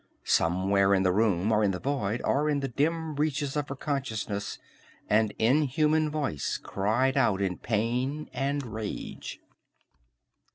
Somewhere 0.25 0.95
in 0.95 1.03
the 1.03 1.11
room, 1.11 1.51
or 1.51 1.63
in 1.63 1.69
the 1.69 1.79
void, 1.79 2.23
or 2.23 2.49
in 2.49 2.61
the 2.61 2.67
dim 2.67 3.15
reaches 3.17 3.55
of 3.55 3.69
her 3.69 3.75
consciousness, 3.75 4.57
an 5.07 5.29
inhuman 5.37 6.09
voice 6.09 6.57
cried 6.57 7.15
out 7.15 7.39
in 7.39 7.59
pain 7.59 8.27
and 8.33 8.65
rage. 8.65 9.41